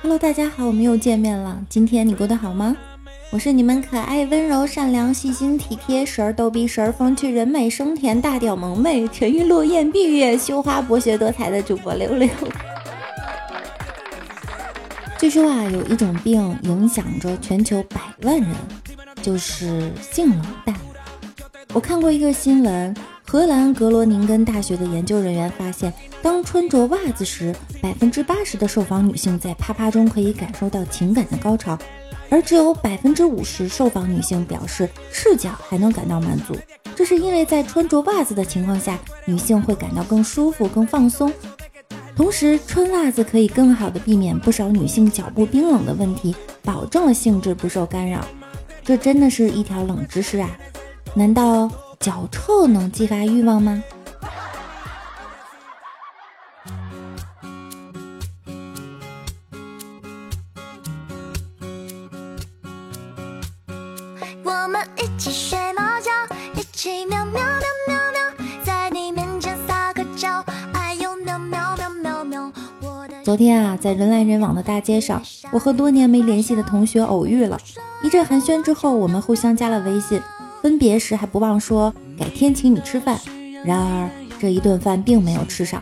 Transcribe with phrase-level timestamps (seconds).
[0.00, 1.62] Hello，大家好，我们又见面了。
[1.68, 2.74] 今天你过得好吗？
[3.30, 12.26] 我是你们可爱、温柔、善良、细心、体贴、时而逗逼、时而风趣、人美声甜、大屌萌妹、沉鱼落雁、闭月羞花、博学多才的主播六六。
[15.18, 18.54] 据说啊，有一种病影响着全球百万人，
[19.20, 20.72] 就是性冷淡。
[21.74, 22.96] 我看过一个新闻，
[23.26, 31.76] 荷兰格罗宁根大学的研究人员发现，当穿着袜子时，百分之八十的受访女性在啪啪中可以感受到情感的高潮。
[32.30, 36.54] 而只有百分之五十受访女性表示赤脚还能感到满足，
[36.94, 41.32] 这是因为在穿着袜子的情况下，女性会感到更舒服、更放松。
[42.18, 48.26] 同时，穿袜子可以更好的避免不少女性脚部冰冷的问题，保证了性质不受干扰。
[48.82, 50.50] 这真的是一条冷知识啊！
[51.14, 53.84] 难道脚臭能激发欲望吗？
[64.42, 66.10] 我们一起睡猫觉，
[66.56, 67.47] 一起喵喵
[73.38, 75.22] 天啊，在人来人往的大街上，
[75.52, 77.56] 我和多年没联系的同学偶遇了。
[78.02, 80.20] 一阵寒暄之后，我们互相加了微信。
[80.60, 83.16] 分别时还不忘说改天请你吃饭。
[83.64, 85.80] 然而这一顿饭并没有吃上。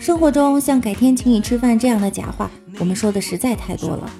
[0.00, 4.10] 生活中像改天请你吃饭这样的假话，我们说的实在太多了。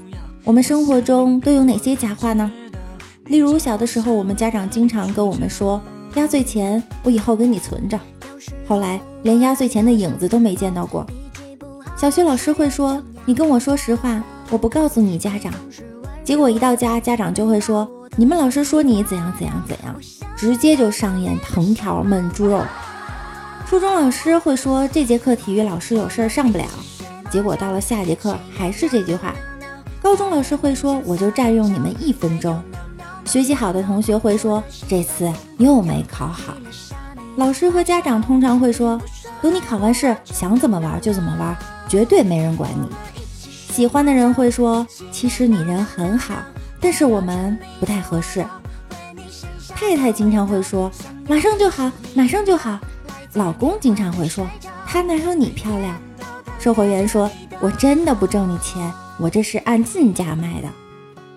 [0.44, 2.52] 我们生活中都有哪些假话呢？
[3.26, 5.80] 例如小的时候，我们家长经常跟我们说
[6.16, 7.98] 压岁钱我以后给你存着，
[8.66, 11.06] 后来连压岁钱的影子都没见到过。
[11.98, 15.52] 小学老师会说：“你跟我说实话，我不告诉你家长。”
[16.22, 19.92] 结果一到家，家长就会说：“你们老师说你怎样怎样怎样。”
[20.38, 22.62] 直接就上演藤条焖猪肉。
[23.66, 26.64] 初中老师会说：“这节课体育老师有事上不了。”
[27.32, 29.34] 结果到了下节课还是这句话。
[30.00, 32.62] 高中老师会说：“我就占用你们一分钟。”
[33.26, 35.28] 学习好的同学会说：“这次
[35.58, 36.54] 又没考好。”
[37.34, 39.00] 老师和家长通常会说
[39.42, 41.56] ：“等你考完试，想怎么玩就怎么玩。”
[41.88, 42.88] 绝对没人管你。
[43.72, 46.34] 喜欢的人会说：“其实你人很好，
[46.80, 48.44] 但是我们不太合适。”
[49.74, 50.90] 太太经常会说
[51.28, 52.78] ：“马上就好，马上就好。”
[53.34, 54.46] 老公经常会说
[54.86, 55.96] ：“他哪有你漂亮？”
[56.58, 60.68] 售货员说：“我真的不挣你钱，我这是按进价卖的。”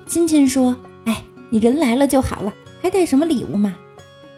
[0.08, 0.76] 亲戚说
[1.06, 2.52] ：“哎，你人来了就好了，
[2.82, 3.76] 还带什么礼物嘛？”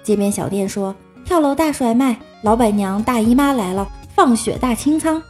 [0.04, 0.94] 街边小店说
[1.24, 5.22] ：“跳楼大甩卖，老板娘大姨妈来了，放血大清仓。”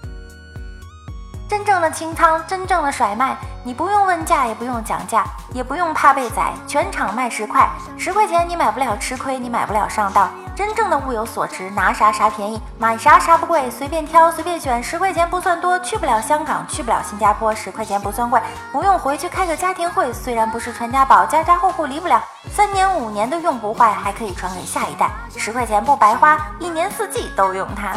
[1.54, 10.28] 真正的清仓，真正的甩卖，你不用问价，也不用讲价，也不用怕被宰，全场卖十块，十块钱你买不了吃亏，你买不了上当。
[10.56, 22.20] 真正的物有所值，拿啥啥便宜，买啥啥不贵，随便挑随便选，十块钱不算多，去不了香港，去不了新加坡，十块钱不算贵，不用回去开个家庭会，虽然不是传家宝，家家户户离不了，
[22.52, 27.94] 三年五年都用不坏，还可以传给下一代，十块钱不白花，一年四季都用它。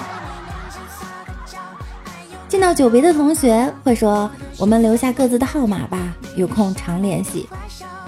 [2.48, 5.98] 见到久别的同学会说：“我们留下各自的号码吧，
[6.36, 7.48] 有空常联系。”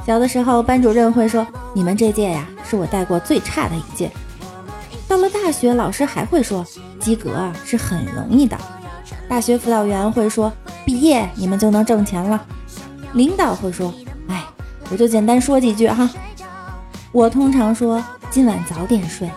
[0.07, 4.11] 小的时候，班主任会说：“你们这届呀，是我带过最差的一届。”
[5.09, 6.65] 到了大学，老师还会说
[7.01, 8.57] ：“及格，是很容易的。”
[9.29, 10.53] 大学辅导员会说
[10.87, 12.41] ：“毕业你们就能挣钱了。”
[13.15, 13.93] 领导会说
[14.29, 14.45] ：“哎，
[14.89, 16.09] 我就简单说几句哈。”
[17.11, 19.29] 我通常说：“今晚早点睡。”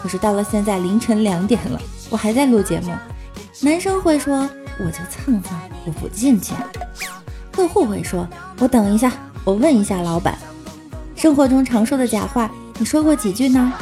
[0.00, 2.92] 可是到了现在凌晨两点了，我还在录节目。
[3.60, 4.48] 男生会说
[4.78, 5.56] ：“我就蹭蹭，
[5.86, 6.52] 我不进去。”
[7.52, 8.28] 客户会说
[8.58, 9.12] ：“我等一下，
[9.44, 10.36] 我问一下老板。”
[11.14, 13.72] 生活中常说的假话，你说过几句呢？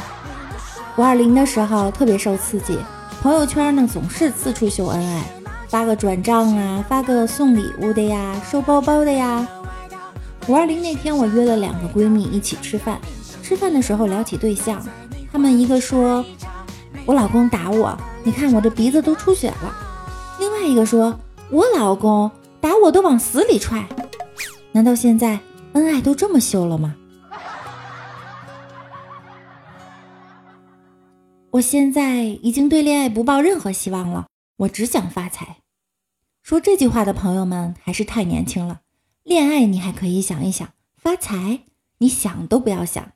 [0.95, 2.77] 五二零的时候特别受刺激，
[3.21, 5.23] 朋友圈呢总是四处秀恩爱，
[5.67, 9.45] 发个转账啊，发个送礼物的呀，收包包的呀。
[10.47, 12.99] 五二零那天，我约了两个闺蜜一起吃饭，
[13.41, 14.81] 吃饭的时候聊起对象，
[15.31, 16.23] 她们一个说
[17.05, 19.75] ：“我老公打我。”你看我这鼻子都出血了。
[20.39, 21.19] 另外一个说
[21.51, 23.85] ：“我老公打我都往死里踹。”
[24.71, 25.39] 难道现在
[25.73, 26.95] 恩爱都这么秀了吗？
[31.51, 34.25] 我现在已经对恋爱不抱任何希望了，
[34.57, 35.57] 我只想发财。
[36.41, 38.79] 说这句话的朋友们还是太年轻了。
[39.23, 40.67] 恋爱你还可以想一想，
[40.97, 41.59] 发财
[41.99, 43.11] 你想都不要想。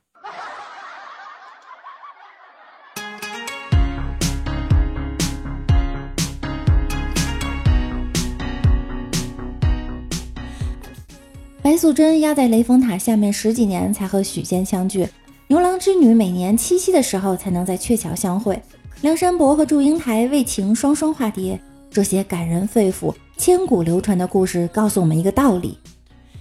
[11.78, 15.08] 素贞压在雷峰塔下面十几年才和许仙相聚，
[15.46, 18.60] 牛郎织女每年七夕的时候才能在鹊桥相会，
[19.00, 21.58] 梁山伯和祝英台为情双双化蝶。
[21.90, 25.78] 这些感人肺腑、千古流传的故事告诉我们一个道理，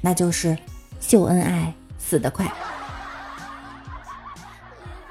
[0.02, 0.58] 那就是
[1.00, 2.52] 秀恩爱死得快。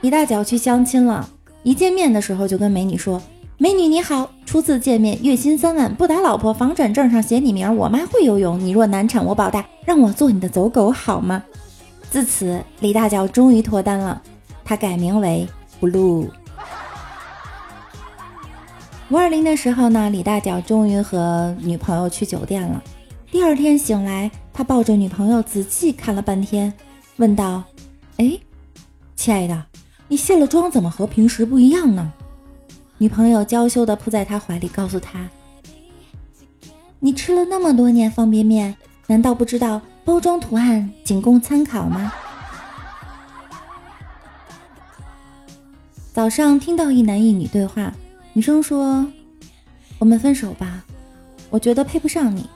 [0.03, 1.29] 一大脚去相亲了，
[1.63, 3.23] 一见面的时候就跟美女说
[3.59, 11.43] ：“美女你好，初次见面，月薪三万，不打老婆，房产证上写你名，我妈会游泳，你若难产我保大，让我做你的走狗好吗？”
[12.11, 14.21] 自此，李大脚终于脱单了，
[14.63, 15.49] 他改名为
[15.81, 16.29] Blue。
[19.09, 22.83] 五二零的时候呢，李大脚终于和女朋友去酒店了。
[23.31, 26.71] 第二天醒来，他抱着女朋友仔细看了半天，
[27.17, 27.63] 问道
[28.19, 28.39] ：“哎，
[29.15, 29.65] 亲爱的，
[30.09, 32.13] 你卸了妆怎么和平时不一样呢？”
[32.99, 35.29] 女朋友娇羞地扑在他怀里，告诉他
[36.99, 38.75] ：“你吃了那么多年方便面，
[39.07, 42.11] 难道不知道包装图案仅供参考吗？”
[46.15, 47.93] 早上听到一男一女对话。
[48.33, 49.07] 女生说
[49.99, 50.83] ：“我们分手吧，
[51.51, 52.49] 我觉得配不上你。”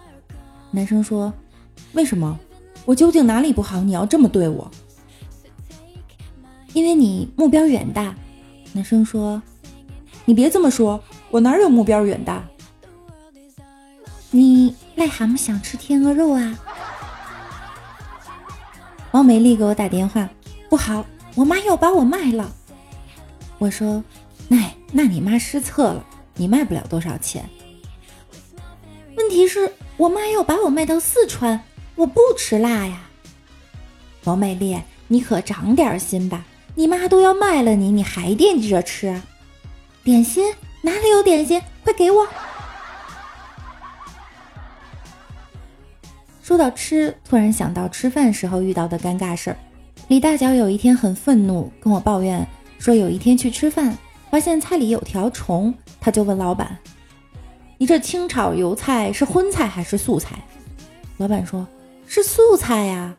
[0.72, 1.30] 男生说
[1.92, 2.38] ：“为什么？
[2.86, 3.80] 我究竟哪里不好？
[3.82, 4.70] 你要这么对我？”
[6.72, 8.14] 因为你目标远大。
[8.72, 9.42] 男生说
[10.30, 12.44] ：“你别这么说，我哪有目标远大？
[14.30, 16.56] 你癞蛤蟆想吃天鹅肉啊？”
[19.10, 20.30] 王美丽给我打电话
[20.70, 21.04] ：“不好，
[21.34, 22.48] 我妈要把我卖了。”
[23.58, 24.04] 我说
[24.46, 24.56] ：“那。”
[24.92, 26.04] 那你妈失策了，
[26.36, 27.48] 你卖不了多少钱。
[29.16, 31.60] 问题是我妈要把我卖到四川，
[31.96, 33.02] 我不吃辣呀。
[34.24, 36.44] 王美丽，你可长点心吧，
[36.76, 39.20] 你妈都要卖了你，你还惦记着吃
[40.10, 40.52] 点心？
[40.82, 41.62] 哪里有点心？
[41.84, 42.26] 快给我！
[46.42, 49.56] 说到吃，突然想到吃饭时候遇到的尴尬事儿。
[50.08, 52.44] 李大脚有一天很愤怒，跟我抱怨
[52.80, 53.96] 说，有一天去吃饭。
[54.32, 56.76] 发现菜里有条虫，他就问老板
[57.78, 60.36] ：“你这清炒油菜是荤菜还是素菜？”
[61.18, 61.64] 老板说
[62.06, 63.14] ：“是素菜呀。”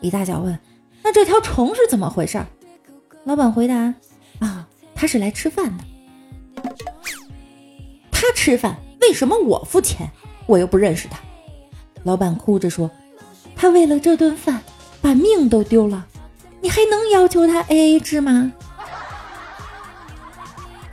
[0.00, 0.58] 李大脚问
[1.02, 2.38] ：“那这条虫是怎么回事？”
[3.24, 3.94] 老板回答
[4.40, 5.84] ：“啊，他是来吃饭的。
[8.28, 10.10] 他吃饭，为什么我付钱？
[10.44, 11.18] 我又不认识他。”
[12.04, 12.90] 老板哭着说
[13.56, 14.62] ：“他为了这顿饭
[15.00, 16.06] 把命都丢了，
[16.60, 18.52] 你还能要求他 A A 制吗？”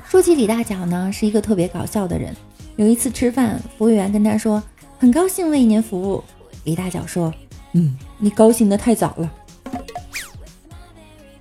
[0.07, 2.33] 说起李大脚呢，是一个特别搞笑的人。
[2.77, 4.63] 有一次吃饭，服务员跟他说
[4.97, 6.23] ：“很高兴为您服务。”
[6.63, 7.33] 李大脚说
[7.73, 9.31] ：“嗯，你高兴的太早了。”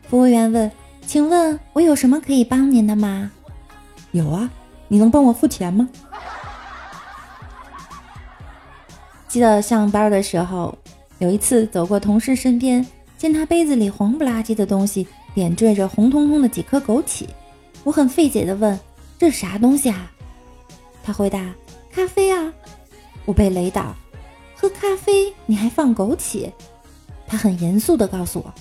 [0.08, 0.70] 服务员问
[1.06, 3.30] ：“请问我有什么可以帮您的吗
[4.12, 4.50] ？”“有啊，
[4.88, 5.88] 你能帮我付钱吗？”
[9.26, 10.76] 记得上班的时候，
[11.18, 12.86] 有一次走过同事身边，
[13.18, 17.26] 见他杯子里黄不拉几的东西点缀着红彤彤的几颗枸杞。
[17.82, 18.78] 我很费解的问
[19.18, 20.10] ：“这啥东西啊？”
[21.02, 21.52] 他回答
[21.90, 22.52] ：“咖啡啊。”
[23.26, 23.94] 我被雷倒，
[24.54, 26.50] 喝咖啡你还放枸杞？
[27.26, 28.54] 他很严肃的告诉我：“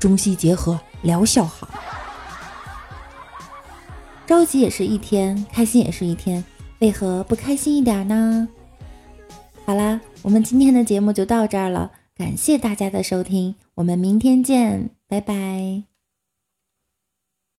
[0.00, 1.63] 中西结合，疗效好。”
[4.34, 6.42] 着急也是一天，开心也是一天，
[6.80, 8.48] 为何不开心一点呢？
[9.64, 15.93] 好啦，我们今天的节目就到这儿了，感谢大家的收听，我们明天见，拜拜。